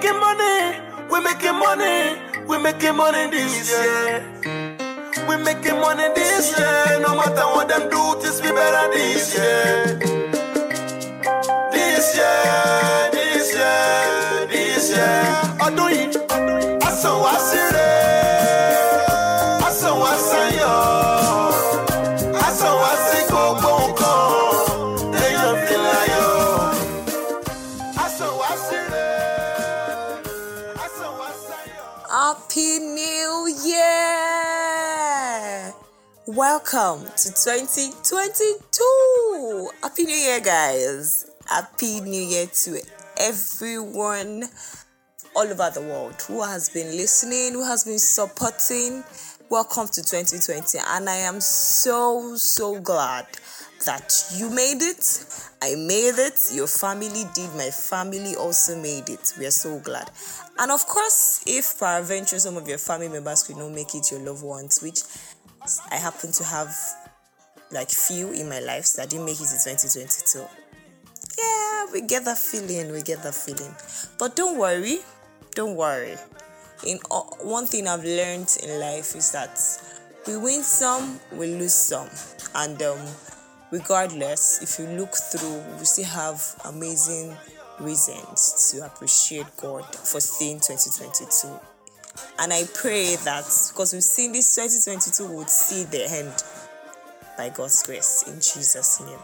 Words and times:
making 0.00 0.20
money, 0.20 0.80
we 1.10 1.20
making 1.20 1.58
money, 1.58 2.16
we 2.46 2.58
making 2.58 2.96
money 2.96 3.30
this 3.30 3.70
year. 3.70 4.24
We 5.28 5.36
making 5.36 5.78
money 5.78 6.08
this 6.14 6.58
year. 6.58 7.00
No 7.00 7.14
matter 7.16 7.44
what 7.52 7.68
them 7.68 7.90
do, 7.90 8.20
this 8.22 8.40
be 8.40 8.48
better 8.48 8.92
this 8.94 9.34
year. 9.36 9.59
Happy 32.60 32.78
New 32.78 33.48
Year! 33.64 35.72
Welcome 36.26 37.06
to 37.16 37.32
2022. 37.32 39.70
Happy 39.82 40.04
New 40.04 40.14
Year, 40.14 40.40
guys. 40.40 41.30
Happy 41.46 42.02
New 42.02 42.22
Year 42.22 42.44
to 42.44 42.82
everyone 43.18 44.44
all 45.34 45.48
over 45.48 45.70
the 45.72 45.80
world 45.80 46.20
who 46.28 46.42
has 46.42 46.68
been 46.68 46.88
listening, 46.88 47.54
who 47.54 47.64
has 47.64 47.84
been 47.84 47.98
supporting. 47.98 49.04
Welcome 49.48 49.86
to 49.86 50.02
2020, 50.02 50.80
and 50.86 51.08
I 51.08 51.16
am 51.16 51.40
so 51.40 52.36
so 52.36 52.78
glad 52.78 53.26
that 53.86 54.12
you 54.34 54.50
made 54.50 54.82
it. 54.82 55.24
I 55.62 55.74
made 55.74 56.18
it. 56.18 56.50
Your 56.52 56.66
family 56.66 57.24
did. 57.34 57.54
My 57.54 57.70
family 57.70 58.36
also 58.36 58.80
made 58.80 59.08
it. 59.08 59.32
We 59.38 59.46
are 59.46 59.50
so 59.50 59.78
glad. 59.80 60.10
And 60.58 60.70
of 60.70 60.86
course, 60.86 61.42
if 61.46 61.78
peradventure 61.78 62.38
some 62.38 62.56
of 62.56 62.68
your 62.68 62.78
family 62.78 63.08
members 63.08 63.42
could 63.42 63.56
not 63.56 63.72
make 63.72 63.94
it, 63.94 64.10
your 64.10 64.20
loved 64.20 64.42
ones, 64.42 64.80
which 64.82 65.00
I 65.90 65.96
happen 65.96 66.32
to 66.32 66.44
have 66.44 66.74
like 67.72 67.90
few 67.90 68.32
in 68.32 68.48
my 68.48 68.60
life 68.60 68.92
that 68.94 69.10
didn't 69.10 69.26
make 69.26 69.40
it 69.40 69.50
in 69.52 69.76
2022. 69.76 70.44
Yeah, 71.38 71.86
we 71.92 72.02
get 72.02 72.24
that 72.24 72.38
feeling. 72.38 72.92
We 72.92 73.02
get 73.02 73.22
that 73.22 73.34
feeling. 73.34 73.74
But 74.18 74.36
don't 74.36 74.58
worry. 74.58 74.98
Don't 75.54 75.76
worry. 75.76 76.16
In 76.86 76.98
all, 77.10 77.36
one 77.42 77.66
thing 77.66 77.86
I've 77.86 78.04
learned 78.04 78.56
in 78.62 78.80
life 78.80 79.14
is 79.14 79.32
that 79.32 79.60
we 80.26 80.36
win 80.36 80.62
some, 80.62 81.20
we 81.32 81.46
lose 81.46 81.74
some, 81.74 82.08
and 82.54 82.80
um, 82.82 82.98
regardless, 83.70 84.62
if 84.62 84.78
you 84.78 84.90
look 84.96 85.14
through, 85.14 85.62
we 85.78 85.84
still 85.84 86.04
have 86.06 86.42
amazing 86.64 87.36
reasons 87.78 88.70
to 88.70 88.84
appreciate 88.84 89.46
God 89.56 89.84
for 89.94 90.20
seeing 90.20 90.60
2022. 90.60 91.48
And 92.38 92.52
I 92.52 92.64
pray 92.74 93.16
that 93.24 93.44
because 93.72 93.92
we've 93.92 94.02
seen 94.02 94.32
this 94.32 94.54
2022, 94.54 95.36
would 95.36 95.50
see 95.50 95.84
the 95.84 96.10
end 96.10 96.42
by 97.36 97.48
God's 97.48 97.82
grace 97.82 98.24
in 98.26 98.34
Jesus' 98.34 99.00
name. 99.00 99.18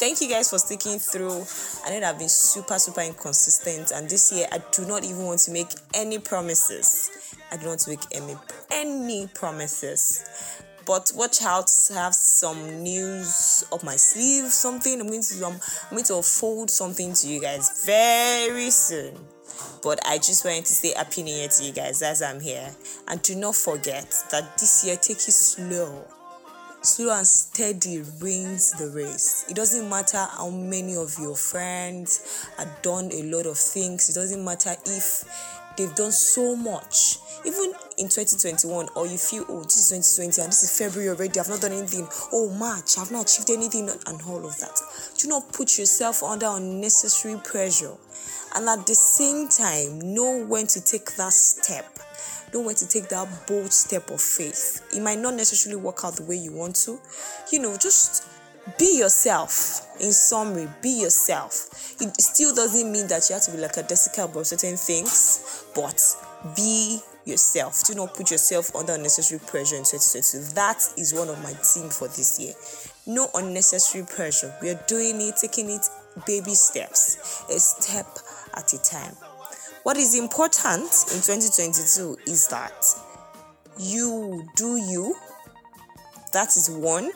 Thank 0.00 0.20
you 0.20 0.28
guys 0.28 0.50
for 0.50 0.58
sticking 0.58 0.98
through. 0.98 1.44
I 1.84 1.98
know 1.98 2.06
I've 2.08 2.18
been 2.18 2.28
super, 2.28 2.78
super 2.78 3.02
inconsistent, 3.02 3.90
and 3.90 4.08
this 4.08 4.32
year 4.32 4.46
I 4.50 4.60
do 4.72 4.86
not 4.86 5.04
even 5.04 5.24
want 5.24 5.40
to 5.40 5.50
make 5.50 5.68
any 5.94 6.18
promises. 6.18 7.10
I 7.52 7.56
don't 7.56 7.66
want 7.66 7.80
to 7.80 7.90
make 7.90 8.00
any 8.12 8.34
any 8.70 9.26
promises. 9.28 10.24
But 10.86 11.12
watch 11.14 11.42
out, 11.42 11.70
have 11.94 12.14
some 12.14 12.82
news 12.82 13.64
up 13.72 13.82
my 13.82 13.96
sleeve, 13.96 14.50
something. 14.52 15.00
I'm 15.00 15.08
going 15.08 15.22
to 15.22 15.44
I'm 15.44 15.60
going 15.90 16.04
to 16.04 16.16
unfold 16.16 16.70
something 16.70 17.12
to 17.14 17.28
you 17.28 17.40
guys 17.40 17.84
very 17.84 18.70
soon. 18.70 19.14
But 19.82 20.00
I 20.06 20.16
just 20.16 20.44
wanted 20.44 20.64
to 20.66 20.72
say 20.72 20.94
happy 20.96 21.22
new 21.22 21.34
year 21.34 21.48
to 21.48 21.64
you 21.64 21.72
guys 21.72 22.02
as 22.02 22.22
I'm 22.22 22.40
here. 22.40 22.70
And 23.08 23.20
do 23.22 23.34
not 23.34 23.56
forget 23.56 24.14
that 24.30 24.58
this 24.58 24.84
year 24.84 24.96
take 24.96 25.16
it 25.18 25.32
slow 25.32 26.06
slow 26.82 27.14
and 27.14 27.26
steady 27.26 28.02
wins 28.20 28.72
the 28.72 28.88
race. 28.88 29.44
It 29.48 29.56
doesn't 29.56 29.88
matter 29.88 30.18
how 30.18 30.48
many 30.50 30.96
of 30.96 31.14
your 31.18 31.36
friends 31.36 32.48
have 32.56 32.80
done 32.82 33.10
a 33.12 33.22
lot 33.24 33.46
of 33.46 33.58
things. 33.58 34.08
It 34.08 34.14
doesn't 34.14 34.42
matter 34.42 34.74
if 34.86 35.24
they've 35.80 35.94
done 35.94 36.12
so 36.12 36.54
much. 36.54 37.18
Even 37.46 37.72
in 37.96 38.08
2021, 38.08 38.88
or 38.94 39.06
you 39.06 39.16
feel, 39.16 39.44
oh, 39.48 39.62
this 39.62 39.78
is 39.78 39.88
2020 39.88 40.42
and 40.42 40.52
this 40.52 40.62
is 40.62 40.78
February 40.78 41.08
already, 41.08 41.40
I've 41.40 41.48
not 41.48 41.62
done 41.62 41.72
anything. 41.72 42.06
Oh, 42.32 42.50
March, 42.50 42.98
I've 42.98 43.10
not 43.10 43.30
achieved 43.30 43.50
anything, 43.50 43.88
and 43.88 44.22
all 44.22 44.44
of 44.44 44.58
that. 44.58 44.78
Do 45.18 45.28
not 45.28 45.52
put 45.52 45.78
yourself 45.78 46.22
under 46.22 46.46
unnecessary 46.46 47.40
pressure. 47.42 47.94
And 48.54 48.68
at 48.68 48.86
the 48.86 48.94
same 48.94 49.48
time, 49.48 50.14
know 50.14 50.44
when 50.44 50.66
to 50.68 50.84
take 50.84 51.16
that 51.16 51.32
step 51.32 51.98
know 52.52 52.62
when 52.62 52.74
to 52.74 52.88
take 52.88 53.08
that 53.08 53.28
bold 53.46 53.72
step 53.72 54.10
of 54.10 54.20
faith. 54.20 54.84
It 54.92 55.00
might 55.00 55.20
not 55.20 55.34
necessarily 55.34 55.80
work 55.80 56.00
out 56.04 56.16
the 56.16 56.24
way 56.24 56.34
you 56.34 56.52
want 56.52 56.74
to. 56.84 56.98
You 57.52 57.60
know, 57.60 57.76
just 57.76 58.26
be 58.78 58.98
yourself. 58.98 59.86
In 60.00 60.12
summary, 60.12 60.68
be 60.82 61.00
yourself. 61.02 61.94
It 62.00 62.20
still 62.20 62.54
doesn't 62.54 62.90
mean 62.90 63.06
that 63.08 63.28
you 63.28 63.34
have 63.34 63.42
to 63.44 63.50
be 63.50 63.58
like 63.58 63.76
a 63.76 63.82
Jessica 63.82 64.24
about 64.24 64.46
certain 64.46 64.76
things, 64.76 65.64
but 65.74 66.00
be 66.56 67.00
yourself. 67.24 67.84
Do 67.84 67.94
not 67.94 68.14
put 68.14 68.30
yourself 68.30 68.74
under 68.74 68.94
unnecessary 68.94 69.40
pressure 69.46 69.76
in 69.76 69.84
2022. 69.84 70.54
That 70.54 70.78
is 70.96 71.12
one 71.12 71.28
of 71.28 71.42
my 71.42 71.52
theme 71.52 71.90
for 71.90 72.08
this 72.08 72.40
year. 72.40 72.54
No 73.06 73.28
unnecessary 73.34 74.06
pressure. 74.06 74.54
We 74.62 74.70
are 74.70 74.80
doing 74.86 75.20
it, 75.20 75.36
taking 75.40 75.70
it 75.70 75.86
baby 76.26 76.54
steps, 76.54 77.44
a 77.50 77.58
step 77.58 78.06
at 78.54 78.72
a 78.72 78.82
time. 78.82 79.14
What 79.82 79.96
is 79.96 80.18
important 80.18 80.90
in 81.12 81.20
2022 81.20 82.18
is 82.26 82.48
that 82.48 82.72
you 83.78 84.46
do 84.56 84.76
you. 84.76 85.14
That 86.32 86.48
is 86.48 86.70
one. 86.70 87.10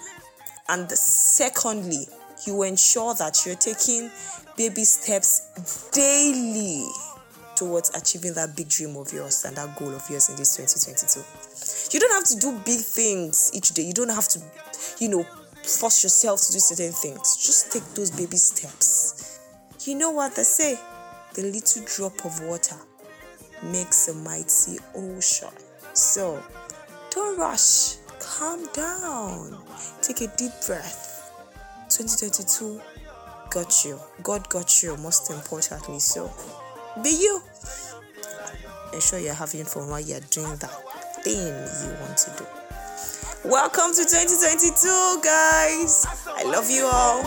And 0.68 0.90
secondly, 0.90 2.06
you 2.46 2.62
ensure 2.62 3.14
that 3.14 3.44
you're 3.44 3.54
taking 3.56 4.10
baby 4.56 4.84
steps 4.84 5.90
daily 5.90 6.86
towards 7.56 7.90
achieving 7.96 8.34
that 8.34 8.56
big 8.56 8.68
dream 8.68 8.96
of 8.96 9.12
yours 9.12 9.44
and 9.44 9.56
that 9.56 9.76
goal 9.78 9.94
of 9.94 10.08
yours 10.10 10.28
in 10.28 10.36
this 10.36 10.56
2022. 10.56 11.94
You 11.94 12.00
don't 12.00 12.12
have 12.12 12.24
to 12.24 12.36
do 12.36 12.52
big 12.64 12.80
things 12.80 13.50
each 13.54 13.70
day. 13.72 13.82
You 13.82 13.92
don't 13.92 14.08
have 14.08 14.28
to, 14.28 14.40
you 14.98 15.08
know, 15.08 15.22
force 15.62 16.02
yourself 16.02 16.40
to 16.42 16.52
do 16.52 16.58
certain 16.58 16.92
things. 16.92 17.36
Just 17.36 17.72
take 17.72 17.84
those 17.94 18.10
baby 18.10 18.36
steps. 18.36 19.40
You 19.86 19.96
know 19.96 20.10
what 20.10 20.34
they 20.34 20.42
say? 20.42 20.78
the 21.34 21.42
little 21.42 21.82
drop 21.84 22.24
of 22.24 22.40
water 22.44 22.76
makes 23.64 24.08
a 24.08 24.14
mighty 24.14 24.78
ocean. 24.94 25.50
So 25.92 26.40
don't 27.10 27.38
rush, 27.38 27.96
calm 28.38 28.66
down, 28.72 29.56
take 30.02 30.20
a 30.20 30.26
deep 30.36 30.50
breath. 30.66 31.30
2022 31.88 32.80
got 33.48 33.84
you, 33.84 34.00
God 34.24 34.48
got 34.48 34.82
you, 34.82 34.96
most 34.96 35.30
importantly. 35.30 36.00
So 36.00 36.32
be 37.00 37.10
you. 37.10 37.40
Ensure 38.92 39.20
you're 39.20 39.34
having 39.34 39.64
fun 39.64 39.88
while 39.88 40.00
you're 40.00 40.18
doing 40.30 40.56
that 40.56 41.22
thing 41.22 41.46
you 41.46 41.94
want 42.00 42.18
to 42.18 42.30
do. 42.36 42.44
Welcome 43.48 43.92
to 43.92 44.02
2022, 44.02 45.20
guys. 45.22 46.04
I 46.26 46.42
love 46.44 46.68
you 46.68 46.86
all. 46.86 47.22